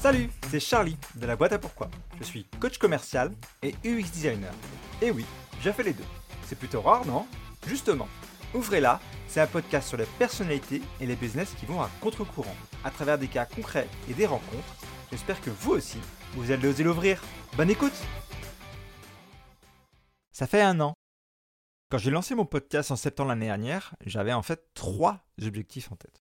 Salut, 0.00 0.30
c'est 0.48 0.60
Charlie 0.60 0.96
de 1.16 1.26
la 1.26 1.36
boîte 1.36 1.52
à 1.52 1.58
pourquoi. 1.58 1.90
Je 2.18 2.24
suis 2.24 2.44
coach 2.58 2.78
commercial 2.78 3.32
et 3.62 3.74
UX 3.84 4.10
designer. 4.10 4.50
Et 5.02 5.10
oui, 5.10 5.26
j'ai 5.60 5.74
fait 5.74 5.82
les 5.82 5.92
deux. 5.92 6.06
C'est 6.46 6.58
plutôt 6.58 6.80
rare, 6.80 7.04
non? 7.04 7.26
Justement, 7.66 8.08
Ouvrez-la, 8.54 8.98
c'est 9.28 9.42
un 9.42 9.46
podcast 9.46 9.88
sur 9.88 9.98
les 9.98 10.06
personnalités 10.18 10.80
et 11.02 11.06
les 11.06 11.16
business 11.16 11.52
qui 11.52 11.66
vont 11.66 11.82
à 11.82 11.90
contre-courant, 12.00 12.56
à 12.82 12.90
travers 12.90 13.18
des 13.18 13.28
cas 13.28 13.44
concrets 13.44 13.86
et 14.08 14.14
des 14.14 14.24
rencontres. 14.24 14.74
J'espère 15.10 15.38
que 15.42 15.50
vous 15.50 15.72
aussi, 15.72 15.98
vous 16.32 16.50
allez 16.50 16.66
oser 16.66 16.82
l'ouvrir. 16.82 17.22
Bonne 17.58 17.68
écoute 17.68 17.92
Ça 20.32 20.46
fait 20.46 20.62
un 20.62 20.80
an. 20.80 20.94
Quand 21.90 21.98
j'ai 21.98 22.10
lancé 22.10 22.34
mon 22.34 22.46
podcast 22.46 22.90
en 22.90 22.96
septembre 22.96 23.28
l'année 23.28 23.46
dernière, 23.46 23.94
j'avais 24.06 24.32
en 24.32 24.42
fait 24.42 24.72
trois 24.72 25.26
objectifs 25.42 25.92
en 25.92 25.96
tête. 25.96 26.24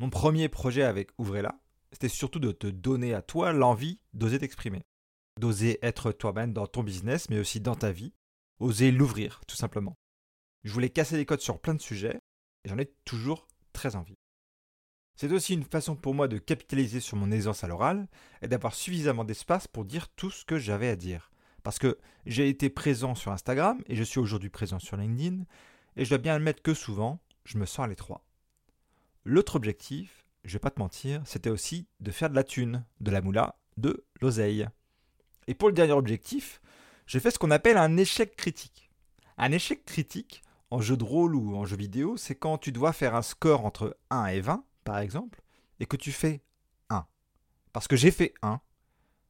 Mon 0.00 0.10
premier 0.10 0.48
projet 0.48 0.82
avec 0.82 1.10
Ouvrez-la, 1.16 1.54
c'était 1.92 2.08
surtout 2.08 2.38
de 2.38 2.52
te 2.52 2.66
donner 2.66 3.14
à 3.14 3.22
toi 3.22 3.52
l'envie 3.52 3.98
d'oser 4.12 4.38
t'exprimer, 4.38 4.84
d'oser 5.38 5.78
être 5.82 6.12
toi-même 6.12 6.52
dans 6.52 6.66
ton 6.66 6.82
business, 6.82 7.30
mais 7.30 7.38
aussi 7.38 7.60
dans 7.60 7.76
ta 7.76 7.92
vie, 7.92 8.12
oser 8.60 8.90
l'ouvrir, 8.90 9.40
tout 9.46 9.56
simplement. 9.56 9.96
Je 10.64 10.72
voulais 10.72 10.90
casser 10.90 11.16
les 11.16 11.26
codes 11.26 11.40
sur 11.40 11.60
plein 11.60 11.74
de 11.74 11.80
sujets, 11.80 12.20
et 12.64 12.68
j'en 12.68 12.78
ai 12.78 12.92
toujours 13.04 13.46
très 13.72 13.96
envie. 13.96 14.18
C'est 15.16 15.32
aussi 15.32 15.54
une 15.54 15.64
façon 15.64 15.96
pour 15.96 16.14
moi 16.14 16.28
de 16.28 16.38
capitaliser 16.38 17.00
sur 17.00 17.16
mon 17.16 17.32
aisance 17.32 17.64
à 17.64 17.68
l'oral 17.68 18.06
et 18.40 18.46
d'avoir 18.46 18.74
suffisamment 18.74 19.24
d'espace 19.24 19.66
pour 19.66 19.84
dire 19.84 20.08
tout 20.10 20.30
ce 20.30 20.44
que 20.44 20.58
j'avais 20.58 20.88
à 20.88 20.96
dire. 20.96 21.32
Parce 21.64 21.80
que 21.80 21.98
j'ai 22.24 22.48
été 22.48 22.70
présent 22.70 23.16
sur 23.16 23.32
Instagram 23.32 23.82
et 23.86 23.96
je 23.96 24.04
suis 24.04 24.20
aujourd'hui 24.20 24.48
présent 24.48 24.78
sur 24.78 24.96
LinkedIn, 24.96 25.44
et 25.96 26.04
je 26.04 26.10
dois 26.10 26.18
bien 26.18 26.34
admettre 26.34 26.62
que 26.62 26.74
souvent, 26.74 27.20
je 27.44 27.58
me 27.58 27.66
sens 27.66 27.84
à 27.84 27.88
l'étroit. 27.88 28.24
L'autre 29.24 29.56
objectif, 29.56 30.27
je 30.48 30.54
vais 30.54 30.58
pas 30.58 30.70
te 30.70 30.80
mentir, 30.80 31.22
c'était 31.26 31.50
aussi 31.50 31.86
de 32.00 32.10
faire 32.10 32.30
de 32.30 32.34
la 32.34 32.44
thune, 32.44 32.84
de 33.00 33.10
la 33.10 33.20
moula, 33.20 33.56
de 33.76 34.06
l'oseille. 34.20 34.66
Et 35.46 35.54
pour 35.54 35.68
le 35.68 35.74
dernier 35.74 35.92
objectif, 35.92 36.60
j'ai 37.06 37.20
fait 37.20 37.30
ce 37.30 37.38
qu'on 37.38 37.50
appelle 37.50 37.76
un 37.76 37.96
échec 37.96 38.34
critique. 38.36 38.90
Un 39.36 39.52
échec 39.52 39.84
critique, 39.84 40.42
en 40.70 40.80
jeu 40.80 40.96
de 40.96 41.04
rôle 41.04 41.34
ou 41.34 41.56
en 41.56 41.64
jeu 41.64 41.76
vidéo, 41.76 42.16
c'est 42.16 42.34
quand 42.34 42.58
tu 42.58 42.72
dois 42.72 42.92
faire 42.92 43.14
un 43.14 43.22
score 43.22 43.64
entre 43.64 43.96
1 44.10 44.26
et 44.26 44.40
20, 44.40 44.64
par 44.84 44.98
exemple, 44.98 45.42
et 45.80 45.86
que 45.86 45.96
tu 45.96 46.12
fais 46.12 46.42
1. 46.90 47.06
Parce 47.72 47.88
que 47.88 47.96
j'ai 47.96 48.10
fait 48.10 48.34
1, 48.42 48.60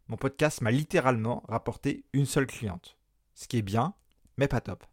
mon 0.08 0.16
podcast 0.16 0.60
m'a 0.62 0.70
littéralement 0.70 1.44
rapporté 1.48 2.04
une 2.12 2.26
seule 2.26 2.46
cliente. 2.46 2.96
Ce 3.34 3.46
qui 3.46 3.58
est 3.58 3.62
bien, 3.62 3.94
mais 4.36 4.48
pas 4.48 4.60
top. 4.60 4.84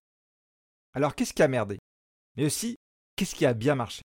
Alors 0.94 1.16
qu'est-ce 1.16 1.34
qui 1.34 1.44
a 1.44 1.48
merdé? 1.48 1.78
Mais 2.36 2.46
aussi, 2.46 2.76
qu'est-ce 3.16 3.36
qui 3.36 3.46
a 3.46 3.54
bien 3.54 3.76
marché? 3.76 4.02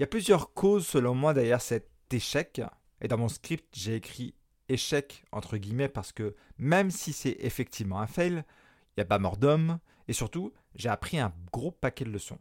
Il 0.00 0.04
y 0.04 0.04
a 0.04 0.06
plusieurs 0.06 0.54
causes 0.54 0.86
selon 0.86 1.14
moi 1.14 1.34
derrière 1.34 1.60
cet 1.60 1.90
échec. 2.10 2.62
Et 3.02 3.08
dans 3.08 3.18
mon 3.18 3.28
script, 3.28 3.68
j'ai 3.76 3.96
écrit 3.96 4.34
échec 4.70 5.26
entre 5.30 5.58
guillemets 5.58 5.90
parce 5.90 6.10
que 6.10 6.36
même 6.56 6.90
si 6.90 7.12
c'est 7.12 7.36
effectivement 7.40 8.00
un 8.00 8.06
fail, 8.06 8.32
il 8.32 8.94
n'y 8.96 9.02
a 9.02 9.04
pas 9.04 9.18
mort 9.18 9.36
d'homme. 9.36 9.78
Et 10.08 10.14
surtout, 10.14 10.54
j'ai 10.74 10.88
appris 10.88 11.18
un 11.18 11.34
gros 11.52 11.70
paquet 11.70 12.06
de 12.06 12.10
leçons. 12.10 12.38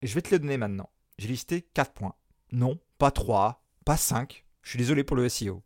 Et 0.00 0.08
je 0.08 0.14
vais 0.16 0.22
te 0.22 0.30
les 0.32 0.40
donner 0.40 0.56
maintenant. 0.56 0.90
J'ai 1.18 1.28
listé 1.28 1.62
4 1.62 1.92
points. 1.92 2.16
Non, 2.50 2.80
pas 2.98 3.12
3, 3.12 3.64
pas 3.84 3.96
5. 3.96 4.44
Je 4.62 4.70
suis 4.70 4.78
désolé 4.78 5.04
pour 5.04 5.14
le 5.14 5.28
SEO. 5.28 5.62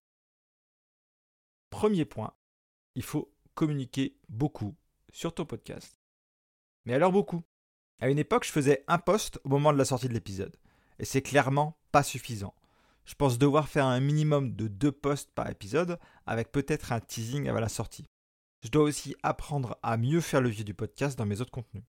Premier 1.71 2.05
point, 2.05 2.35
il 2.95 3.03
faut 3.03 3.33
communiquer 3.55 4.19
beaucoup 4.29 4.77
sur 5.11 5.35
ton 5.35 5.47
podcast. 5.47 5.99
Mais 6.85 6.93
alors 6.93 7.11
beaucoup. 7.11 7.43
À 8.01 8.11
une 8.11 8.19
époque, 8.19 8.45
je 8.45 8.53
faisais 8.53 8.85
un 8.87 8.99
post 8.99 9.41
au 9.45 9.49
moment 9.49 9.73
de 9.73 9.79
la 9.79 9.87
sortie 9.87 10.09
de 10.09 10.13
l'épisode 10.13 10.55
et 10.99 11.05
c'est 11.05 11.23
clairement 11.23 11.79
pas 11.93 12.03
suffisant. 12.03 12.55
Je 13.05 13.15
pense 13.15 13.39
devoir 13.39 13.69
faire 13.69 13.87
un 13.87 14.01
minimum 14.01 14.55
de 14.55 14.67
deux 14.67 14.93
posts 14.93 15.31
par 15.33 15.49
épisode, 15.49 15.99
avec 16.27 16.51
peut-être 16.51 16.93
un 16.93 17.01
teasing 17.01 17.49
avant 17.49 17.61
la 17.61 17.69
sortie. 17.69 18.07
Je 18.63 18.69
dois 18.69 18.83
aussi 18.83 19.15
apprendre 19.23 19.79
à 19.83 19.97
mieux 19.97 20.21
faire 20.21 20.41
le 20.41 20.49
vieux 20.49 20.65
du 20.65 20.75
podcast 20.75 21.17
dans 21.17 21.27
mes 21.27 21.41
autres 21.41 21.53
contenus. 21.53 21.85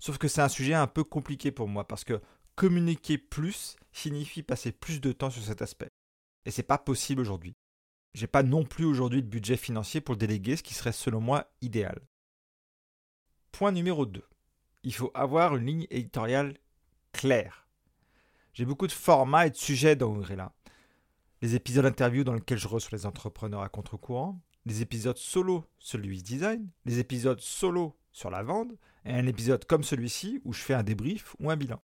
Sauf 0.00 0.18
que 0.18 0.28
c'est 0.28 0.42
un 0.42 0.48
sujet 0.48 0.74
un 0.74 0.86
peu 0.86 1.02
compliqué 1.02 1.50
pour 1.50 1.66
moi, 1.66 1.88
parce 1.88 2.04
que 2.04 2.20
communiquer 2.54 3.18
plus 3.18 3.76
signifie 3.92 4.42
passer 4.42 4.70
plus 4.70 5.00
de 5.00 5.12
temps 5.12 5.30
sur 5.30 5.42
cet 5.42 5.62
aspect. 5.62 5.90
Et 6.44 6.50
c'est 6.50 6.62
pas 6.62 6.78
possible 6.78 7.20
aujourd'hui. 7.20 7.56
J'ai 8.14 8.26
pas 8.26 8.42
non 8.42 8.64
plus 8.64 8.84
aujourd'hui 8.84 9.22
de 9.22 9.28
budget 9.28 9.56
financier 9.56 10.00
pour 10.00 10.16
déléguer, 10.16 10.56
ce 10.56 10.62
qui 10.62 10.74
serait 10.74 10.92
selon 10.92 11.20
moi 11.20 11.52
idéal. 11.60 12.00
Point 13.52 13.72
numéro 13.72 14.06
2. 14.06 14.24
Il 14.84 14.94
faut 14.94 15.10
avoir 15.14 15.56
une 15.56 15.66
ligne 15.66 15.86
éditoriale 15.90 16.56
claire. 17.12 17.67
J'ai 18.58 18.64
beaucoup 18.64 18.88
de 18.88 18.92
formats 18.92 19.46
et 19.46 19.50
de 19.50 19.56
sujets 19.56 19.94
dans 19.94 20.08
Ouvrez-la. 20.08 20.52
Les 21.42 21.54
épisodes 21.54 21.86
interview 21.86 22.24
dans 22.24 22.34
lesquels 22.34 22.58
je 22.58 22.66
reçois 22.66 22.98
les 22.98 23.06
entrepreneurs 23.06 23.62
à 23.62 23.68
contre-courant, 23.68 24.42
les 24.66 24.82
épisodes 24.82 25.16
solo 25.16 25.64
sur 25.78 25.96
le 25.96 26.08
design, 26.08 26.68
les 26.84 26.98
épisodes 26.98 27.38
solo 27.38 27.96
sur 28.10 28.30
la 28.30 28.42
vente, 28.42 28.72
et 29.04 29.12
un 29.12 29.28
épisode 29.28 29.64
comme 29.64 29.84
celui-ci 29.84 30.40
où 30.44 30.52
je 30.52 30.60
fais 30.60 30.74
un 30.74 30.82
débrief 30.82 31.36
ou 31.38 31.52
un 31.52 31.56
bilan. 31.56 31.80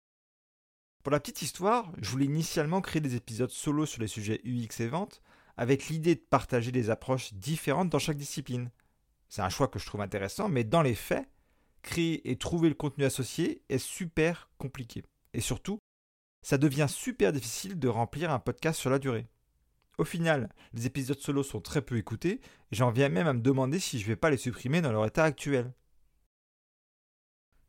Pour 1.04 1.12
la 1.12 1.20
petite 1.20 1.44
histoire, 1.44 1.92
je 2.02 2.10
voulais 2.10 2.26
initialement 2.26 2.82
créer 2.82 3.02
des 3.02 3.16
épisodes 3.16 3.52
solo 3.52 3.86
sur 3.86 4.02
les 4.02 4.08
sujets 4.08 4.42
UX 4.44 4.80
et 4.80 4.88
vente, 4.88 5.22
avec 5.58 5.90
l'idée 5.90 6.16
de 6.16 6.26
partager 6.28 6.72
des 6.72 6.90
approches 6.90 7.36
différentes 7.36 7.92
dans 7.92 8.00
chaque 8.00 8.18
discipline. 8.18 8.72
C'est 9.30 9.44
un 9.44 9.50
choix 9.50 9.68
que 9.68 9.78
je 9.78 9.86
trouve 9.86 10.02
intéressant, 10.02 10.50
mais 10.50 10.64
dans 10.64 10.82
les 10.82 10.96
faits, 10.96 11.30
créer 11.84 12.32
et 12.32 12.36
trouver 12.36 12.70
le 12.70 12.74
contenu 12.74 13.06
associé 13.06 13.62
est 13.70 13.78
super 13.78 14.50
compliqué. 14.58 15.04
Et 15.36 15.40
surtout, 15.40 15.78
ça 16.44 16.58
devient 16.58 16.88
super 16.90 17.34
difficile 17.34 17.80
de 17.80 17.88
remplir 17.88 18.32
un 18.32 18.40
podcast 18.40 18.80
sur 18.80 18.90
la 18.90 19.00
durée. 19.00 19.28
Au 19.98 20.04
final, 20.04 20.50
les 20.74 20.86
épisodes 20.86 21.20
solo 21.20 21.44
sont 21.44 21.62
très 21.62 21.82
peu 21.82 21.98
écoutés 21.98 22.42
et 22.72 22.76
j'en 22.76 22.92
viens 22.92 23.10
même 23.10 23.28
à 23.28 23.34
me 23.34 23.42
demander 23.42 23.80
si 23.80 24.00
je 24.00 24.08
vais 24.08 24.16
pas 24.16 24.30
les 24.30 24.38
supprimer 24.38 24.82
dans 24.82 24.92
leur 24.92 25.06
état 25.06 25.24
actuel. 25.24 25.74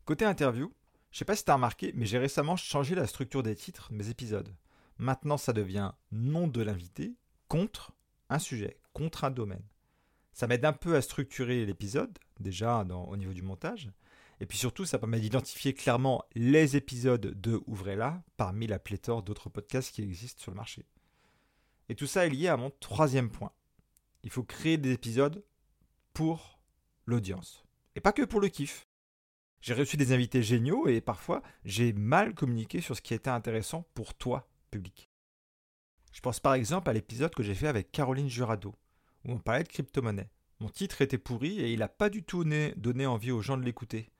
Côté 0.04 0.24
interview, 0.24 0.72
je 1.10 1.18
sais 1.18 1.24
pas 1.24 1.36
si 1.36 1.44
tu 1.44 1.50
as 1.50 1.54
remarqué, 1.54 1.92
mais 1.94 2.06
j'ai 2.06 2.18
récemment 2.18 2.56
changé 2.56 2.94
la 2.94 3.06
structure 3.06 3.42
des 3.42 3.54
titres 3.54 3.90
de 3.90 3.96
mes 3.96 4.08
épisodes. 4.08 4.54
Maintenant, 4.98 5.36
ça 5.36 5.52
devient 5.52 5.92
nom 6.12 6.48
de 6.48 6.62
l'invité 6.62 7.14
contre 7.48 7.92
un 8.30 8.38
sujet, 8.38 8.78
contre 8.92 9.24
un 9.24 9.30
domaine. 9.30 9.62
Ça 10.32 10.46
m'aide 10.46 10.64
un 10.64 10.72
peu 10.72 10.96
à 10.96 11.02
structurer 11.02 11.64
l'épisode, 11.64 12.18
déjà 12.40 12.84
au 12.84 13.16
niveau 13.16 13.32
du 13.32 13.42
montage, 13.42 13.90
et 14.40 14.46
puis 14.46 14.58
surtout, 14.58 14.84
ça 14.84 14.98
permet 14.98 15.20
d'identifier 15.20 15.74
clairement 15.74 16.24
les 16.34 16.76
épisodes 16.76 17.40
de 17.40 17.62
Ouvrez-la 17.66 18.22
parmi 18.36 18.66
la 18.66 18.78
pléthore 18.78 19.22
d'autres 19.22 19.48
podcasts 19.48 19.94
qui 19.94 20.02
existent 20.02 20.42
sur 20.42 20.50
le 20.50 20.56
marché. 20.56 20.86
Et 21.88 21.94
tout 21.94 22.06
ça 22.06 22.26
est 22.26 22.30
lié 22.30 22.48
à 22.48 22.56
mon 22.56 22.70
troisième 22.70 23.30
point. 23.30 23.52
Il 24.22 24.30
faut 24.30 24.42
créer 24.42 24.78
des 24.78 24.92
épisodes 24.92 25.44
pour 26.12 26.58
l'audience. 27.06 27.64
Et 27.94 28.00
pas 28.00 28.12
que 28.12 28.22
pour 28.22 28.40
le 28.40 28.48
kiff. 28.48 28.88
J'ai 29.60 29.74
reçu 29.74 29.96
des 29.96 30.12
invités 30.12 30.42
géniaux 30.42 30.88
et 30.88 31.00
parfois 31.00 31.42
j'ai 31.64 31.92
mal 31.92 32.34
communiqué 32.34 32.80
sur 32.80 32.96
ce 32.96 33.00
qui 33.00 33.14
était 33.14 33.30
intéressant 33.30 33.88
pour 33.94 34.14
toi, 34.14 34.48
public. 34.70 35.10
Je 36.12 36.20
pense 36.20 36.38
par 36.38 36.54
exemple 36.54 36.90
à 36.90 36.92
l'épisode 36.92 37.34
que 37.34 37.42
j'ai 37.42 37.54
fait 37.54 37.68
avec 37.68 37.90
Caroline 37.90 38.28
Jurado, 38.28 38.74
où 39.24 39.32
on 39.32 39.38
parlait 39.38 39.64
de 39.64 39.68
crypto-monnaie. 39.68 40.30
Mon 40.60 40.68
titre 40.68 41.02
était 41.02 41.18
pourri 41.18 41.60
et 41.60 41.72
il 41.72 41.80
n'a 41.80 41.88
pas 41.88 42.10
du 42.10 42.22
tout 42.22 42.44
donné 42.44 43.06
envie 43.06 43.30
aux 43.30 43.42
gens 43.42 43.56
de 43.56 43.64
l'écouter. 43.64 44.10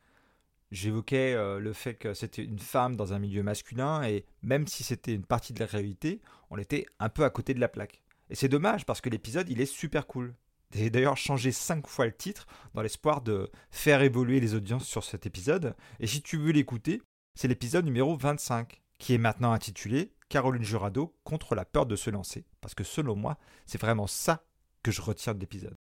J'évoquais 0.74 1.34
euh, 1.34 1.60
le 1.60 1.72
fait 1.72 1.94
que 1.94 2.14
c'était 2.14 2.42
une 2.42 2.58
femme 2.58 2.96
dans 2.96 3.12
un 3.12 3.20
milieu 3.20 3.44
masculin 3.44 4.02
et 4.02 4.24
même 4.42 4.66
si 4.66 4.82
c'était 4.82 5.14
une 5.14 5.24
partie 5.24 5.52
de 5.52 5.60
la 5.60 5.66
réalité, 5.66 6.20
on 6.50 6.58
était 6.58 6.84
un 6.98 7.08
peu 7.08 7.22
à 7.22 7.30
côté 7.30 7.54
de 7.54 7.60
la 7.60 7.68
plaque. 7.68 8.02
Et 8.28 8.34
c'est 8.34 8.48
dommage 8.48 8.84
parce 8.84 9.00
que 9.00 9.08
l'épisode 9.08 9.48
il 9.48 9.60
est 9.60 9.72
super 9.72 10.08
cool. 10.08 10.34
J'ai 10.72 10.90
d'ailleurs 10.90 11.16
changé 11.16 11.52
5 11.52 11.86
fois 11.86 12.06
le 12.06 12.12
titre 12.12 12.48
dans 12.74 12.82
l'espoir 12.82 13.22
de 13.22 13.52
faire 13.70 14.02
évoluer 14.02 14.40
les 14.40 14.56
audiences 14.56 14.88
sur 14.88 15.04
cet 15.04 15.26
épisode. 15.26 15.76
Et 16.00 16.08
si 16.08 16.22
tu 16.22 16.38
veux 16.38 16.50
l'écouter, 16.50 17.00
c'est 17.36 17.46
l'épisode 17.46 17.84
numéro 17.84 18.16
25 18.16 18.82
qui 18.98 19.14
est 19.14 19.18
maintenant 19.18 19.52
intitulé 19.52 20.12
Caroline 20.28 20.64
Jurado 20.64 21.14
contre 21.22 21.54
la 21.54 21.64
peur 21.64 21.86
de 21.86 21.94
se 21.94 22.10
lancer. 22.10 22.46
Parce 22.60 22.74
que 22.74 22.82
selon 22.82 23.14
moi, 23.14 23.38
c'est 23.64 23.80
vraiment 23.80 24.08
ça 24.08 24.44
que 24.82 24.90
je 24.90 25.02
retiens 25.02 25.34
de 25.34 25.38
l'épisode. 25.38 25.76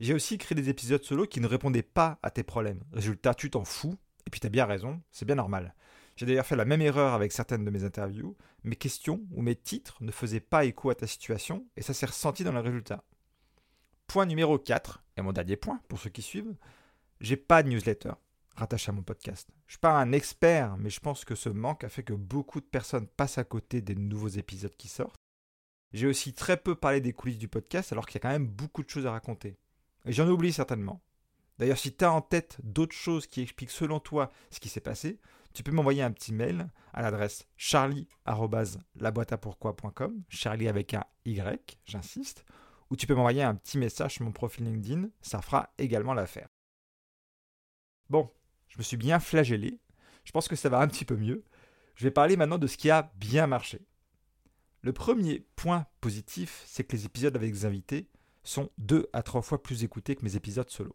J'ai 0.00 0.14
aussi 0.14 0.38
créé 0.38 0.56
des 0.56 0.70
épisodes 0.70 1.04
solo 1.04 1.26
qui 1.26 1.40
ne 1.40 1.46
répondaient 1.46 1.82
pas 1.82 2.18
à 2.22 2.30
tes 2.30 2.44
problèmes. 2.44 2.82
Résultat, 2.92 3.34
tu 3.34 3.50
t'en 3.50 3.66
fous 3.66 3.98
et 4.26 4.30
puis 4.30 4.40
tu 4.40 4.46
as 4.46 4.50
bien 4.50 4.66
raison, 4.66 5.00
c'est 5.10 5.24
bien 5.24 5.36
normal. 5.36 5.74
J'ai 6.16 6.26
d'ailleurs 6.26 6.46
fait 6.46 6.56
la 6.56 6.64
même 6.64 6.80
erreur 6.80 7.12
avec 7.12 7.32
certaines 7.32 7.64
de 7.64 7.70
mes 7.70 7.84
interviews. 7.84 8.36
Mes 8.64 8.76
questions 8.76 9.22
ou 9.32 9.42
mes 9.42 9.54
titres 9.54 10.02
ne 10.02 10.10
faisaient 10.10 10.40
pas 10.40 10.64
écho 10.64 10.90
à 10.90 10.94
ta 10.94 11.06
situation 11.06 11.66
et 11.76 11.82
ça 11.82 11.94
s'est 11.94 12.06
ressenti 12.06 12.42
dans 12.42 12.52
le 12.52 12.60
résultat. 12.60 13.04
Point 14.06 14.26
numéro 14.26 14.58
4, 14.58 15.04
et 15.16 15.22
mon 15.22 15.32
dernier 15.32 15.56
point 15.56 15.80
pour 15.88 15.98
ceux 15.98 16.10
qui 16.10 16.22
suivent, 16.22 16.54
j'ai 17.20 17.36
pas 17.36 17.62
de 17.62 17.68
newsletter 17.68 18.12
rattaché 18.56 18.90
à 18.90 18.92
mon 18.92 19.02
podcast. 19.02 19.50
Je 19.66 19.74
suis 19.74 19.80
pas 19.80 19.92
un 19.92 20.12
expert, 20.12 20.76
mais 20.78 20.90
je 20.90 21.00
pense 21.00 21.24
que 21.24 21.34
ce 21.34 21.48
manque 21.48 21.84
a 21.84 21.88
fait 21.88 22.02
que 22.02 22.14
beaucoup 22.14 22.60
de 22.60 22.66
personnes 22.66 23.06
passent 23.06 23.38
à 23.38 23.44
côté 23.44 23.82
des 23.82 23.94
nouveaux 23.94 24.28
épisodes 24.28 24.74
qui 24.76 24.88
sortent. 24.88 25.20
J'ai 25.92 26.06
aussi 26.06 26.32
très 26.32 26.56
peu 26.56 26.74
parlé 26.74 27.00
des 27.00 27.12
coulisses 27.12 27.38
du 27.38 27.48
podcast 27.48 27.92
alors 27.92 28.06
qu'il 28.06 28.14
y 28.14 28.18
a 28.18 28.20
quand 28.20 28.32
même 28.32 28.48
beaucoup 28.48 28.82
de 28.82 28.88
choses 28.88 29.06
à 29.06 29.12
raconter. 29.12 29.58
Et 30.04 30.12
j'en 30.12 30.28
oublie 30.28 30.52
certainement. 30.52 31.02
D'ailleurs, 31.58 31.78
si 31.78 31.94
tu 31.94 32.04
as 32.04 32.12
en 32.12 32.20
tête 32.20 32.58
d'autres 32.62 32.94
choses 32.94 33.26
qui 33.26 33.40
expliquent 33.40 33.70
selon 33.70 33.98
toi 34.00 34.30
ce 34.50 34.60
qui 34.60 34.68
s'est 34.68 34.80
passé, 34.80 35.18
tu 35.54 35.62
peux 35.62 35.72
m'envoyer 35.72 36.02
un 36.02 36.12
petit 36.12 36.34
mail 36.34 36.68
à 36.92 37.00
l'adresse 37.00 37.46
charlie.laboiteapourquoi.com, 37.56 40.22
charlie 40.28 40.68
avec 40.68 40.92
un 40.92 41.04
Y, 41.24 41.78
j'insiste, 41.86 42.44
ou 42.90 42.96
tu 42.96 43.06
peux 43.06 43.14
m'envoyer 43.14 43.42
un 43.42 43.54
petit 43.54 43.78
message 43.78 44.12
sur 44.14 44.24
mon 44.24 44.32
profil 44.32 44.66
LinkedIn, 44.66 45.08
ça 45.22 45.40
fera 45.40 45.72
également 45.78 46.12
l'affaire. 46.12 46.48
Bon, 48.10 48.30
je 48.68 48.76
me 48.78 48.82
suis 48.82 48.98
bien 48.98 49.18
flagellé, 49.18 49.80
je 50.24 50.32
pense 50.32 50.48
que 50.48 50.56
ça 50.56 50.68
va 50.68 50.80
un 50.80 50.88
petit 50.88 51.04
peu 51.04 51.16
mieux. 51.16 51.44
Je 51.94 52.04
vais 52.04 52.10
parler 52.10 52.36
maintenant 52.36 52.58
de 52.58 52.66
ce 52.66 52.76
qui 52.76 52.90
a 52.90 53.12
bien 53.16 53.46
marché. 53.46 53.86
Le 54.82 54.92
premier 54.92 55.46
point 55.56 55.86
positif, 56.00 56.62
c'est 56.66 56.84
que 56.84 56.94
les 56.94 57.06
épisodes 57.06 57.34
avec 57.34 57.52
des 57.52 57.64
invités 57.64 58.08
sont 58.44 58.70
deux 58.76 59.08
à 59.12 59.22
trois 59.22 59.42
fois 59.42 59.62
plus 59.62 59.84
écoutés 59.84 60.14
que 60.14 60.24
mes 60.24 60.36
épisodes 60.36 60.68
solo. 60.68 60.94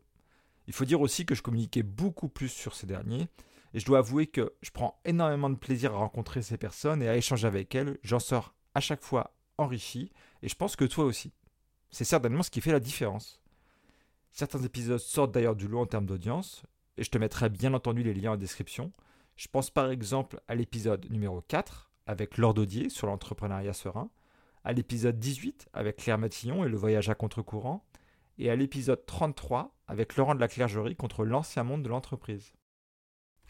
Il 0.71 0.73
faut 0.73 0.85
dire 0.85 1.01
aussi 1.01 1.25
que 1.25 1.35
je 1.35 1.41
communiquais 1.41 1.83
beaucoup 1.83 2.29
plus 2.29 2.47
sur 2.47 2.75
ces 2.75 2.87
derniers, 2.87 3.27
et 3.73 3.81
je 3.81 3.85
dois 3.85 3.97
avouer 3.97 4.27
que 4.27 4.53
je 4.61 4.71
prends 4.71 5.01
énormément 5.03 5.49
de 5.49 5.57
plaisir 5.57 5.93
à 5.93 5.97
rencontrer 5.97 6.41
ces 6.41 6.57
personnes 6.57 7.03
et 7.03 7.09
à 7.09 7.17
échanger 7.17 7.45
avec 7.45 7.75
elles. 7.75 7.97
J'en 8.03 8.19
sors 8.19 8.55
à 8.73 8.79
chaque 8.79 9.03
fois 9.03 9.35
enrichi, 9.57 10.13
et 10.41 10.47
je 10.47 10.55
pense 10.55 10.77
que 10.77 10.85
toi 10.85 11.03
aussi. 11.03 11.33
C'est 11.89 12.05
certainement 12.05 12.41
ce 12.41 12.49
qui 12.49 12.61
fait 12.61 12.71
la 12.71 12.79
différence. 12.79 13.41
Certains 14.31 14.63
épisodes 14.63 14.97
sortent 14.97 15.33
d'ailleurs 15.33 15.57
du 15.57 15.67
lot 15.67 15.81
en 15.81 15.85
termes 15.85 16.05
d'audience, 16.05 16.63
et 16.95 17.03
je 17.03 17.11
te 17.11 17.17
mettrai 17.17 17.49
bien 17.49 17.73
entendu 17.73 18.01
les 18.01 18.13
liens 18.13 18.31
en 18.31 18.37
description. 18.37 18.93
Je 19.35 19.49
pense 19.49 19.71
par 19.71 19.91
exemple 19.91 20.39
à 20.47 20.55
l'épisode 20.55 21.05
numéro 21.11 21.41
4 21.41 21.91
avec 22.05 22.37
Laure 22.37 22.53
Daudier 22.53 22.87
sur 22.87 23.07
l'entrepreneuriat 23.07 23.73
serein, 23.73 24.09
à 24.63 24.71
l'épisode 24.71 25.19
18 25.19 25.67
avec 25.73 25.97
Claire 25.97 26.17
Matillon 26.17 26.63
et 26.63 26.69
le 26.69 26.77
voyage 26.77 27.09
à 27.09 27.15
contre-courant, 27.15 27.83
et 28.41 28.49
à 28.49 28.55
l'épisode 28.55 29.05
33 29.05 29.77
avec 29.87 30.15
Laurent 30.15 30.33
de 30.33 30.39
la 30.39 30.47
Clergerie 30.47 30.95
contre 30.95 31.23
l'ancien 31.25 31.63
monde 31.63 31.83
de 31.83 31.89
l'entreprise. 31.89 32.53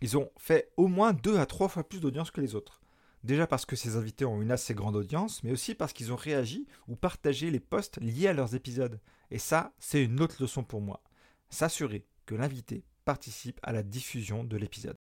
Ils 0.02 0.18
ont 0.18 0.30
fait 0.38 0.70
au 0.76 0.88
moins 0.88 1.14
deux 1.14 1.38
à 1.38 1.46
trois 1.46 1.70
fois 1.70 1.88
plus 1.88 2.02
d'audience 2.02 2.30
que 2.30 2.42
les 2.42 2.56
autres. 2.56 2.82
Déjà 3.24 3.48
parce 3.48 3.66
que 3.66 3.78
ces 3.78 3.96
invités 3.96 4.26
ont 4.26 4.42
une 4.42 4.52
assez 4.52 4.74
grande 4.74 4.98
audience, 4.98 5.44
mais 5.44 5.52
aussi 5.52 5.76
parce 5.76 5.94
qu'ils 5.94 6.12
ont 6.12 6.18
réagi 6.18 6.68
ou 6.90 6.96
partagé 6.98 7.52
les 7.52 7.60
posts 7.62 8.02
liés 8.02 8.28
à 8.28 8.34
leurs 8.34 8.54
épisodes. 8.54 9.00
Et 9.30 9.40
ça, 9.40 9.74
c'est 9.80 10.04
une 10.04 10.20
autre 10.20 10.42
leçon 10.42 10.64
pour 10.64 10.82
moi. 10.82 11.02
S'assurer 11.50 12.06
que 12.26 12.36
l'invité 12.36 12.84
participe 13.06 13.60
à 13.64 13.72
la 13.72 13.84
diffusion 13.84 14.44
de 14.44 14.58
l'épisode. 14.58 15.01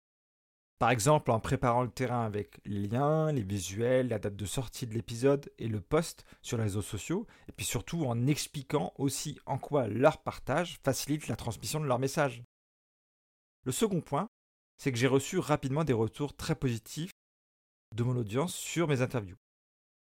Par 0.78 0.90
exemple, 0.90 1.32
en 1.32 1.40
préparant 1.40 1.84
le 1.84 1.90
terrain 1.90 2.26
avec 2.26 2.60
les 2.66 2.88
liens, 2.88 3.32
les 3.32 3.44
visuels, 3.44 4.10
la 4.10 4.20
date 4.20 4.36
de 4.36 4.46
sortie 4.46 4.86
de 4.86 4.94
l'épisode 4.94 5.50
et 5.58 5.70
le 5.70 5.80
post 5.80 6.26
sur 6.42 6.58
les 6.58 6.64
réseaux 6.64 6.82
sociaux, 6.82 7.26
et 7.48 7.54
puis 7.54 7.66
surtout 7.66 8.06
en 8.06 8.28
expliquant 8.28 8.94
aussi 8.98 9.40
en 9.46 9.58
quoi 9.58 9.88
leur 9.88 10.22
partage 10.22 10.80
facilite 10.84 11.30
la 11.30 11.38
transmission 11.38 11.80
de 11.80 11.86
leur 11.86 12.00
message. 12.00 12.44
Le 13.64 13.72
second 13.72 14.02
point, 14.02 14.28
c'est 14.78 14.92
que 14.92 14.98
j'ai 14.98 15.08
reçu 15.08 15.40
rapidement 15.40 15.86
des 15.86 15.94
retours 15.94 16.36
très 16.36 16.56
positifs 16.56 17.14
de 17.96 18.04
mon 18.04 18.18
audience 18.18 18.54
sur 18.54 18.90
mes 18.90 19.02
interviews. 19.02 19.38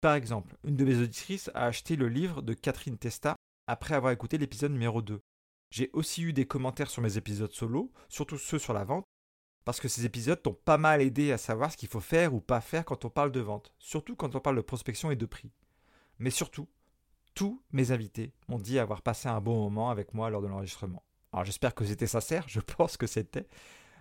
Par 0.00 0.14
exemple, 0.14 0.56
une 0.64 0.76
de 0.76 0.84
mes 0.84 0.96
auditrices 0.96 1.50
a 1.54 1.66
acheté 1.66 1.96
le 1.96 2.08
livre 2.08 2.40
de 2.40 2.54
Catherine 2.54 2.98
Testa 2.98 3.36
après 3.66 3.94
avoir 3.94 4.12
écouté 4.12 4.38
l'épisode 4.38 4.72
numéro 4.72 5.02
2. 5.02 5.20
J'ai 5.70 5.90
aussi 5.92 6.22
eu 6.22 6.32
des 6.32 6.46
commentaires 6.46 6.90
sur 6.90 7.02
mes 7.02 7.18
épisodes 7.18 7.52
solo, 7.52 7.92
surtout 8.08 8.38
ceux 8.38 8.58
sur 8.58 8.72
la 8.72 8.84
vente, 8.84 9.04
parce 9.64 9.80
que 9.80 9.88
ces 9.88 10.04
épisodes 10.04 10.42
t'ont 10.42 10.56
pas 10.64 10.78
mal 10.78 11.00
aidé 11.00 11.32
à 11.32 11.38
savoir 11.38 11.70
ce 11.70 11.76
qu'il 11.76 11.88
faut 11.88 12.00
faire 12.00 12.34
ou 12.34 12.40
pas 12.40 12.60
faire 12.60 12.84
quand 12.84 13.04
on 13.04 13.10
parle 13.10 13.32
de 13.32 13.40
vente, 13.40 13.72
surtout 13.78 14.16
quand 14.16 14.34
on 14.34 14.40
parle 14.40 14.56
de 14.56 14.62
prospection 14.62 15.10
et 15.10 15.16
de 15.16 15.26
prix. 15.26 15.52
Mais 16.18 16.30
surtout, 16.30 16.68
tous 17.34 17.62
mes 17.72 17.92
invités 17.92 18.32
m'ont 18.48 18.58
dit 18.58 18.78
avoir 18.78 19.02
passé 19.02 19.28
un 19.28 19.40
bon 19.40 19.62
moment 19.62 19.90
avec 19.90 20.14
moi 20.14 20.30
lors 20.30 20.42
de 20.42 20.48
l'enregistrement. 20.48 21.04
Alors 21.32 21.44
j'espère 21.44 21.74
que 21.74 21.84
c'était 21.84 22.06
sincère, 22.06 22.44
je 22.48 22.60
pense 22.76 22.96
que 22.96 23.06
c'était. 23.06 23.46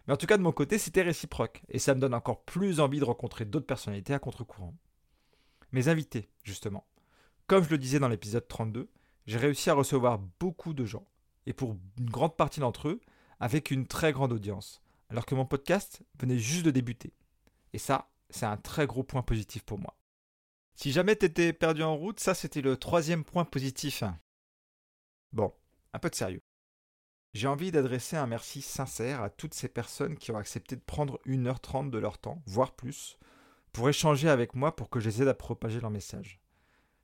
Mais 0.08 0.14
en 0.14 0.18
tout 0.18 0.26
cas 0.26 0.38
de 0.38 0.44
mon 0.44 0.52
côté, 0.52 0.78
c'était 0.78 1.04
réciproque, 1.04 1.62
et 1.70 1.80
ça 1.80 1.94
me 1.94 2.00
donne 2.00 2.14
encore 2.14 2.44
plus 2.44 2.80
envie 2.80 3.00
de 3.00 3.06
rencontrer 3.06 3.46
d'autres 3.46 3.68
personnalités 3.68 4.14
à 4.14 4.20
contre-courant. 4.20 4.76
Mes 5.72 5.88
invités, 5.88 6.30
justement. 6.44 6.86
Comme 7.48 7.64
je 7.64 7.70
le 7.70 7.78
disais 7.78 8.00
dans 8.00 8.10
l'épisode 8.10 8.48
32, 8.48 8.90
j'ai 9.28 9.38
réussi 9.38 9.70
à 9.70 9.74
recevoir 9.74 10.20
beaucoup 10.40 10.74
de 10.74 10.86
gens, 10.86 11.06
et 11.46 11.54
pour 11.54 11.78
une 12.00 12.10
grande 12.10 12.36
partie 12.36 12.60
d'entre 12.60 12.90
eux, 12.90 13.00
avec 13.40 13.72
une 13.72 13.88
très 13.88 14.12
grande 14.12 14.34
audience 14.34 14.82
alors 15.12 15.26
que 15.26 15.36
mon 15.36 15.46
podcast 15.46 16.02
venait 16.20 16.40
juste 16.40 16.66
de 16.66 16.72
débuter. 16.72 17.14
Et 17.74 17.78
ça, 17.78 18.10
c'est 18.30 18.46
un 18.46 18.56
très 18.56 18.88
gros 18.88 19.04
point 19.04 19.22
positif 19.22 19.62
pour 19.64 19.78
moi. 19.78 19.98
Si 20.74 20.94
jamais 20.94 21.18
t'étais 21.18 21.52
perdu 21.52 21.84
en 21.84 21.98
route, 21.98 22.22
ça 22.22 22.34
c'était 22.34 22.62
le 22.62 22.78
troisième 22.78 23.26
point 23.26 23.44
positif. 23.44 24.06
Bon, 25.34 25.54
un 25.92 26.00
peu 26.00 26.10
de 26.10 26.16
sérieux. 26.16 26.42
J'ai 27.34 27.48
envie 27.48 27.72
d'adresser 27.72 28.16
un 28.16 28.26
merci 28.26 28.62
sincère 28.62 29.22
à 29.22 29.30
toutes 29.30 29.54
ces 29.54 29.68
personnes 29.68 30.18
qui 30.18 30.32
ont 30.32 30.38
accepté 30.38 30.78
de 30.78 30.82
prendre 30.82 31.20
1h30 31.26 31.90
de 31.90 31.98
leur 31.98 32.18
temps, 32.18 32.42
voire 32.46 32.72
plus, 32.72 33.18
pour 33.74 33.90
échanger 33.90 34.30
avec 34.30 34.56
moi 34.56 34.76
pour 34.78 34.90
que 34.90 35.02
j'essaie 35.02 35.28
à 35.28 35.34
propager 35.34 35.82
leur 35.82 35.92
message. 35.92 36.40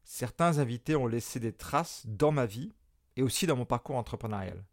Certains 0.05 0.59
invités 0.59 0.95
ont 0.95 1.07
laissé 1.07 1.41
des 1.41 1.53
traces 1.53 2.03
dans 2.07 2.31
ma 2.31 2.45
vie 2.45 2.71
et 3.17 3.21
aussi 3.21 3.47
dans 3.47 3.57
mon 3.57 3.65
parcours 3.65 3.97
entrepreneurial. 3.97 4.63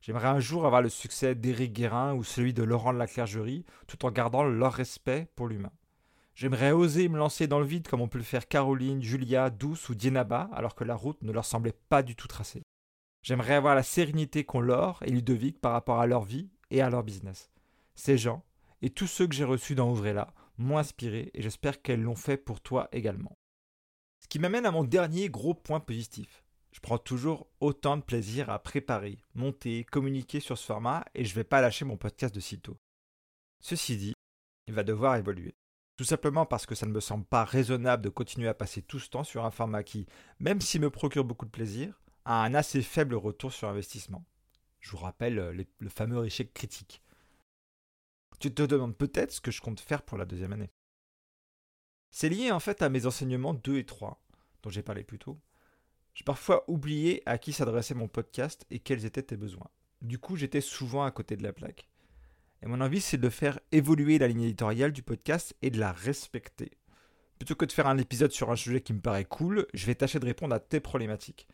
J'aimerais 0.00 0.28
un 0.28 0.40
jour 0.40 0.64
avoir 0.64 0.82
le 0.82 0.88
succès 0.88 1.34
d'Éric 1.34 1.72
Guérin 1.72 2.14
ou 2.14 2.24
celui 2.24 2.54
de 2.54 2.62
Laurent 2.62 2.92
de 2.92 2.98
la 2.98 3.06
Clergerie, 3.06 3.64
tout 3.86 4.06
en 4.06 4.10
gardant 4.10 4.44
leur 4.44 4.72
respect 4.72 5.28
pour 5.34 5.48
l'humain. 5.48 5.72
J'aimerais 6.34 6.70
oser 6.70 7.08
me 7.08 7.18
lancer 7.18 7.48
dans 7.48 7.58
le 7.58 7.66
vide 7.66 7.88
comme 7.88 8.00
on 8.00 8.06
peut 8.06 8.18
le 8.18 8.24
faire 8.24 8.46
Caroline, 8.46 9.02
Julia, 9.02 9.50
Douce 9.50 9.88
ou 9.88 9.96
Dienaba, 9.96 10.48
alors 10.52 10.76
que 10.76 10.84
la 10.84 10.94
route 10.94 11.20
ne 11.22 11.32
leur 11.32 11.44
semblait 11.44 11.74
pas 11.88 12.04
du 12.04 12.14
tout 12.14 12.28
tracée. 12.28 12.62
J'aimerais 13.22 13.54
avoir 13.54 13.74
la 13.74 13.82
sérénité 13.82 14.44
qu'ont 14.44 14.60
Laure 14.60 15.00
et 15.04 15.10
Ludovic 15.10 15.60
par 15.60 15.72
rapport 15.72 15.98
à 15.98 16.06
leur 16.06 16.22
vie 16.22 16.48
et 16.70 16.80
à 16.80 16.90
leur 16.90 17.02
business. 17.02 17.50
Ces 17.96 18.16
gens, 18.16 18.44
et 18.82 18.90
tous 18.90 19.08
ceux 19.08 19.26
que 19.26 19.34
j'ai 19.34 19.44
reçus 19.44 19.74
dans 19.74 19.90
Ouvrez-la, 19.90 20.32
m'ont 20.58 20.78
inspiré 20.78 21.32
et 21.34 21.42
j'espère 21.42 21.82
qu'elles 21.82 22.02
l'ont 22.02 22.14
fait 22.14 22.36
pour 22.36 22.60
toi 22.60 22.88
également. 22.92 23.36
Ce 24.20 24.28
qui 24.28 24.38
m'amène 24.38 24.66
à 24.66 24.70
mon 24.70 24.84
dernier 24.84 25.28
gros 25.28 25.54
point 25.54 25.80
positif. 25.80 26.44
Je 26.78 26.80
prends 26.80 26.98
toujours 26.98 27.48
autant 27.58 27.96
de 27.96 28.02
plaisir 28.02 28.50
à 28.50 28.62
préparer, 28.62 29.18
monter, 29.34 29.82
communiquer 29.82 30.38
sur 30.38 30.56
ce 30.56 30.64
format 30.64 31.04
et 31.16 31.24
je 31.24 31.30
ne 31.30 31.34
vais 31.34 31.44
pas 31.44 31.60
lâcher 31.60 31.84
mon 31.84 31.96
podcast 31.96 32.32
de 32.32 32.38
sitôt. 32.38 32.78
Ceci 33.58 33.96
dit, 33.96 34.14
il 34.68 34.74
va 34.74 34.84
devoir 34.84 35.16
évoluer. 35.16 35.56
Tout 35.96 36.04
simplement 36.04 36.46
parce 36.46 36.66
que 36.66 36.76
ça 36.76 36.86
ne 36.86 36.92
me 36.92 37.00
semble 37.00 37.24
pas 37.24 37.42
raisonnable 37.42 38.04
de 38.04 38.10
continuer 38.10 38.46
à 38.46 38.54
passer 38.54 38.80
tout 38.80 39.00
ce 39.00 39.10
temps 39.10 39.24
sur 39.24 39.44
un 39.44 39.50
format 39.50 39.82
qui, 39.82 40.06
même 40.38 40.60
s'il 40.60 40.80
me 40.80 40.88
procure 40.88 41.24
beaucoup 41.24 41.46
de 41.46 41.50
plaisir, 41.50 42.00
a 42.24 42.44
un 42.44 42.54
assez 42.54 42.80
faible 42.82 43.16
retour 43.16 43.52
sur 43.52 43.68
investissement. 43.68 44.24
Je 44.78 44.92
vous 44.92 44.98
rappelle 44.98 45.40
euh, 45.40 45.64
le 45.80 45.88
fameux 45.88 46.24
échec 46.24 46.54
critique. 46.54 47.02
Tu 48.38 48.54
te 48.54 48.62
demandes 48.62 48.96
peut-être 48.96 49.32
ce 49.32 49.40
que 49.40 49.50
je 49.50 49.60
compte 49.60 49.80
faire 49.80 50.04
pour 50.04 50.16
la 50.16 50.26
deuxième 50.26 50.52
année. 50.52 50.70
C'est 52.12 52.28
lié 52.28 52.52
en 52.52 52.60
fait 52.60 52.82
à 52.82 52.88
mes 52.88 53.04
enseignements 53.04 53.54
2 53.54 53.78
et 53.78 53.84
3, 53.84 54.22
dont 54.62 54.70
j'ai 54.70 54.84
parlé 54.84 55.02
plus 55.02 55.18
tôt, 55.18 55.40
j'ai 56.18 56.24
parfois 56.24 56.64
oublié 56.66 57.22
à 57.26 57.38
qui 57.38 57.52
s'adressait 57.52 57.94
mon 57.94 58.08
podcast 58.08 58.66
et 58.72 58.80
quels 58.80 59.04
étaient 59.04 59.22
tes 59.22 59.36
besoins. 59.36 59.70
Du 60.02 60.18
coup, 60.18 60.34
j'étais 60.34 60.60
souvent 60.60 61.04
à 61.04 61.12
côté 61.12 61.36
de 61.36 61.44
la 61.44 61.52
plaque. 61.52 61.88
Et 62.60 62.66
mon 62.66 62.80
envie, 62.80 63.00
c'est 63.00 63.18
de 63.18 63.28
faire 63.28 63.60
évoluer 63.70 64.18
la 64.18 64.26
ligne 64.26 64.42
éditoriale 64.42 64.90
du 64.90 65.04
podcast 65.04 65.54
et 65.62 65.70
de 65.70 65.78
la 65.78 65.92
respecter. 65.92 66.72
Plutôt 67.38 67.54
que 67.54 67.66
de 67.66 67.70
faire 67.70 67.86
un 67.86 67.98
épisode 67.98 68.32
sur 68.32 68.50
un 68.50 68.56
sujet 68.56 68.80
qui 68.80 68.94
me 68.94 69.00
paraît 69.00 69.26
cool, 69.26 69.68
je 69.74 69.86
vais 69.86 69.94
tâcher 69.94 70.18
de 70.18 70.24
répondre 70.24 70.56
à 70.56 70.58
tes 70.58 70.80
problématiques. 70.80 71.46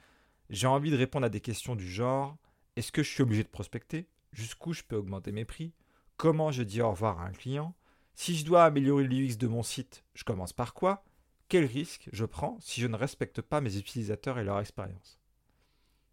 J'ai 0.48 0.66
envie 0.66 0.90
de 0.90 0.96
répondre 0.96 1.26
à 1.26 1.30
des 1.30 1.42
questions 1.42 1.76
du 1.76 1.86
genre 1.86 2.38
est-ce 2.76 2.90
que 2.90 3.02
je 3.02 3.10
suis 3.10 3.22
obligé 3.22 3.42
de 3.42 3.48
prospecter? 3.48 4.08
Jusqu'où 4.32 4.72
je 4.72 4.82
peux 4.82 4.96
augmenter 4.96 5.30
mes 5.30 5.44
prix? 5.44 5.74
Comment 6.16 6.52
je 6.52 6.62
dis 6.62 6.80
au 6.80 6.90
revoir 6.90 7.20
à 7.20 7.26
un 7.26 7.32
client? 7.32 7.76
Si 8.14 8.34
je 8.34 8.46
dois 8.46 8.64
améliorer 8.64 9.04
l'UX 9.04 9.36
de 9.36 9.46
mon 9.46 9.62
site, 9.62 10.04
je 10.14 10.24
commence 10.24 10.54
par 10.54 10.72
quoi? 10.72 11.04
Quel 11.48 11.64
risque 11.64 12.08
je 12.12 12.24
prends 12.24 12.58
si 12.60 12.80
je 12.80 12.86
ne 12.86 12.96
respecte 12.96 13.40
pas 13.40 13.60
mes 13.60 13.76
utilisateurs 13.76 14.38
et 14.38 14.44
leur 14.44 14.60
expérience? 14.60 15.20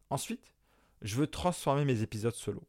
Ensuite, 0.10 0.54
je 1.02 1.16
veux 1.16 1.28
transformer 1.28 1.86
mes 1.86 2.02
épisodes 2.02 2.36
solo. 2.36 2.64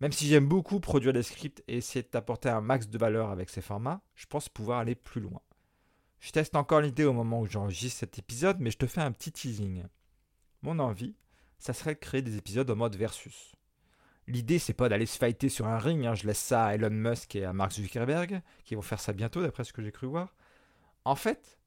Même 0.00 0.12
si 0.12 0.26
j'aime 0.26 0.48
beaucoup 0.48 0.80
produire 0.80 1.12
des 1.12 1.22
scripts 1.22 1.62
et 1.68 1.76
essayer 1.76 2.02
de 2.02 2.08
t'apporter 2.08 2.48
un 2.48 2.60
max 2.60 2.88
de 2.88 2.98
valeur 2.98 3.30
avec 3.30 3.50
ces 3.50 3.60
formats, 3.60 4.02
je 4.14 4.26
pense 4.26 4.48
pouvoir 4.48 4.80
aller 4.80 4.94
plus 4.94 5.20
loin. 5.20 5.40
Je 6.20 6.30
teste 6.30 6.56
encore 6.56 6.80
l'idée 6.80 7.04
au 7.04 7.12
moment 7.12 7.40
où 7.40 7.46
j'enregistre 7.46 8.00
cet 8.00 8.18
épisode, 8.18 8.58
mais 8.60 8.70
je 8.70 8.78
te 8.78 8.86
fais 8.86 9.00
un 9.00 9.12
petit 9.12 9.32
teasing. 9.32 9.84
Mon 10.62 10.78
envie, 10.78 11.16
ça 11.58 11.72
serait 11.72 11.94
de 11.94 12.00
créer 12.00 12.22
des 12.22 12.36
épisodes 12.36 12.70
en 12.70 12.76
mode 12.76 12.96
versus. 12.96 13.52
L'idée, 14.28 14.58
c'est 14.58 14.72
pas 14.72 14.88
d'aller 14.88 15.06
se 15.06 15.18
fighter 15.18 15.48
sur 15.48 15.66
un 15.66 15.78
ring, 15.78 16.06
hein. 16.06 16.14
je 16.14 16.26
laisse 16.26 16.38
ça 16.38 16.66
à 16.66 16.74
Elon 16.74 16.90
Musk 16.90 17.34
et 17.34 17.44
à 17.44 17.52
Mark 17.52 17.72
Zuckerberg, 17.72 18.40
qui 18.64 18.74
vont 18.74 18.82
faire 18.82 19.00
ça 19.00 19.12
bientôt 19.12 19.42
d'après 19.42 19.64
ce 19.64 19.72
que 19.72 19.82
j'ai 19.82 19.90
cru 19.90 20.06
voir. 20.06 20.34
En 21.04 21.16
fait, 21.16 21.58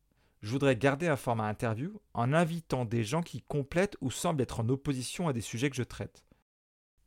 je 0.42 0.52
voudrais 0.52 0.76
garder 0.76 1.08
un 1.08 1.16
format 1.16 1.48
interview 1.48 2.00
en 2.14 2.34
invitant 2.34 2.86
des 2.86 3.04
gens 3.04 3.22
qui 3.22 3.42
complètent 3.42 3.98
ou 4.02 4.12
semblent 4.12 4.42
être 4.42 4.60
en 4.60 4.70
opposition 4.70 5.28
à 5.28 5.34
des 5.34 5.42
sujets 5.42 5.70
que 5.70 5.76
je 5.76 5.84
traite. 5.84 6.26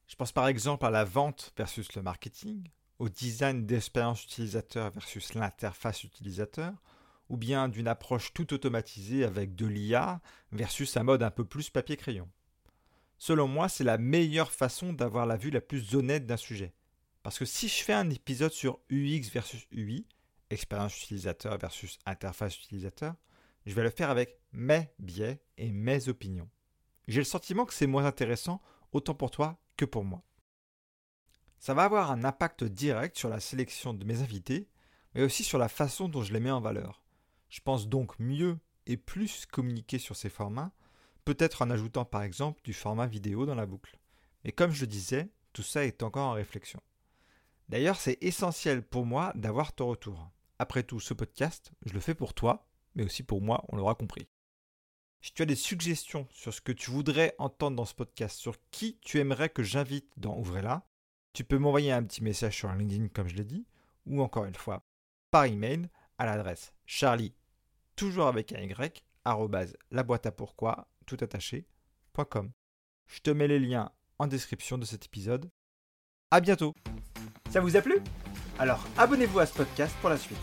Je 0.06 0.16
pense 0.16 0.32
par 0.32 0.49
exemple 0.49 0.87
à 0.87 0.90
la 0.90 1.04
vente 1.04 1.52
versus 1.56 1.94
le 1.94 2.02
marketing, 2.02 2.68
au 2.99 3.08
design 3.08 3.66
d'expérience 3.66 4.25
utilisateur 4.25 4.90
versus 4.90 5.35
l'interface 5.35 6.02
utilisateur, 6.02 6.73
ou 7.28 7.37
bien 7.37 7.68
d'une 7.68 7.88
approche 7.88 8.32
tout 8.32 8.54
automatisée 8.54 9.25
avec 9.25 9.54
de 9.54 9.66
l'IA 9.66 10.20
versus 10.52 10.97
un 10.97 11.02
mode 11.02 11.23
un 11.23 11.30
peu 11.30 11.44
plus 11.44 11.70
papier-crayon. 11.70 12.28
Selon 13.18 13.49
moi, 13.49 13.68
c'est 13.68 13.85
la 13.85 13.99
meilleure 13.99 14.52
façon 14.52 14.92
d'avoir 14.92 15.26
la 15.26 15.37
vue 15.37 15.50
la 15.50 15.61
plus 15.61 15.94
honnête 15.94 16.26
d'un 16.26 16.37
sujet, 16.37 16.73
Parce 17.23 17.38
que 17.38 17.44
si 17.44 17.68
je 17.68 17.82
fais 17.82 17.92
un 17.92 18.08
épisode 18.11 18.52
sur 18.52 18.78
UX 18.90 19.28
versus 19.32 19.66
UI, 19.73 20.06
expérience 20.50 20.97
utilisateur 21.02 21.59
versus 21.59 21.99
interface 22.07 22.57
utilisateur, 22.59 23.14
je 23.67 23.75
vais 23.75 23.83
le 23.83 23.90
faire 23.90 24.11
avec 24.11 24.40
mes 24.52 24.88
biais 24.99 25.43
et 25.57 25.71
mes 25.73 26.09
opinions. 26.09 26.49
J'ai 27.07 27.21
le 27.21 27.25
sentiment 27.25 27.64
que 27.64 27.75
c'est 27.75 27.87
moins 27.87 28.05
intéressant 28.05 28.61
autant 28.93 29.14
pour 29.14 29.31
toi 29.31 29.59
que 29.76 29.85
pour 29.85 30.05
moi. 30.05 30.23
Ça 31.59 31.75
va 31.75 31.85
avoir 31.85 32.11
un 32.11 32.25
impact 32.25 32.64
direct 32.64 33.19
sur 33.19 33.28
la 33.28 33.40
sélection 33.40 33.93
de 33.95 34.05
mes 34.05 34.21
invités, 34.21 34.69
mais 35.14 35.23
aussi 35.23 35.45
sur 35.45 35.59
la 35.59 35.69
façon 35.69 36.09
dont 36.09 36.23
je 36.23 36.33
les 36.33 36.40
mets 36.40 36.50
en 36.50 36.61
valeur. 36.61 37.02
Je 37.49 37.61
pense 37.61 37.88
donc 37.88 38.19
mieux 38.19 38.59
et 38.87 38.97
plus 38.97 39.47
communiquer 39.47 39.99
sur 39.99 40.17
ces 40.17 40.31
formats, 40.31 40.73
peut-être 41.25 41.62
en 41.62 41.71
ajoutant 41.71 42.05
par 42.05 42.23
exemple 42.23 42.61
du 42.62 42.73
format 42.73 43.07
vidéo 43.07 43.45
dans 43.45 43.55
la 43.55 43.67
boucle. 43.67 43.99
Mais 44.45 44.52
comme 44.52 44.71
je 44.71 44.83
le 44.83 44.87
disais, 44.87 45.31
tout 45.52 45.62
ça 45.62 45.85
est 45.85 46.02
encore 46.02 46.28
en 46.28 46.33
réflexion. 46.33 46.81
D'ailleurs, 47.69 47.97
c'est 47.97 48.17
essentiel 48.23 48.83
pour 48.83 49.05
moi 49.05 49.33
d'avoir 49.35 49.73
ton 49.73 49.88
retour. 49.88 50.31
Après 50.58 50.82
tout, 50.82 51.00
ce 51.00 51.14
podcast, 51.14 51.72
je 51.86 51.92
le 51.92 52.00
fais 52.00 52.14
pour 52.14 52.34
toi, 52.34 52.66
mais 52.94 53.04
aussi 53.04 53.22
pour 53.22 53.40
moi, 53.40 53.64
on 53.68 53.76
l'aura 53.76 53.94
compris. 53.94 54.28
Si 55.20 55.32
tu 55.32 55.42
as 55.42 55.46
des 55.46 55.56
suggestions 55.56 56.26
sur 56.30 56.52
ce 56.54 56.60
que 56.60 56.72
tu 56.72 56.90
voudrais 56.90 57.34
entendre 57.38 57.76
dans 57.76 57.84
ce 57.84 57.94
podcast, 57.94 58.38
sur 58.38 58.56
qui 58.70 58.98
tu 59.00 59.18
aimerais 59.18 59.50
que 59.50 59.62
j'invite 59.62 60.10
dans 60.16 60.36
Ouvrez-la, 60.36 60.86
tu 61.32 61.44
peux 61.44 61.58
m'envoyer 61.58 61.92
un 61.92 62.02
petit 62.02 62.22
message 62.22 62.56
sur 62.56 62.72
LinkedIn 62.72 63.08
comme 63.08 63.28
je 63.28 63.36
l'ai 63.36 63.44
dit, 63.44 63.66
ou 64.06 64.22
encore 64.22 64.46
une 64.46 64.54
fois 64.54 64.84
par 65.30 65.44
email 65.44 65.88
à 66.18 66.26
l'adresse 66.26 66.72
charlie, 66.86 67.34
toujours 67.94 68.26
avec 68.26 68.52
un 68.52 68.62
y, 68.62 69.04
arrobase 69.24 69.76
la 69.90 70.02
boîte 70.02 70.26
à 70.26 70.32
pourquoi, 70.32 70.88
tout 71.06 71.18
attaché.com. 71.20 72.50
Je 73.06 73.20
te 73.20 73.30
mets 73.30 73.48
les 73.48 73.60
liens 73.60 73.92
en 74.18 74.26
description 74.26 74.78
de 74.78 74.84
cet 74.84 75.06
épisode. 75.06 75.50
À 76.30 76.40
bientôt 76.40 76.74
Ça 77.50 77.60
vous 77.60 77.76
a 77.76 77.82
plu? 77.82 78.02
Alors 78.58 78.80
abonnez-vous 78.96 79.38
à 79.38 79.46
ce 79.46 79.52
podcast 79.52 79.94
pour 80.00 80.10
la 80.10 80.16
suite. 80.16 80.36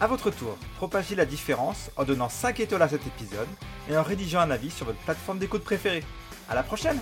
A 0.00 0.08
votre 0.08 0.30
tour, 0.30 0.56
propagez 0.76 1.14
la 1.14 1.24
différence 1.24 1.90
en 1.96 2.02
donnant 2.02 2.28
5 2.28 2.58
étoiles 2.58 2.82
à 2.82 2.88
cet 2.88 3.06
épisode 3.06 3.46
et 3.88 3.96
en 3.96 4.02
rédigeant 4.02 4.40
un 4.40 4.50
avis 4.50 4.70
sur 4.70 4.86
votre 4.86 4.98
plateforme 4.98 5.38
d'écoute 5.38 5.62
préférée. 5.62 6.02
À 6.48 6.56
la 6.56 6.64
prochaine 6.64 6.98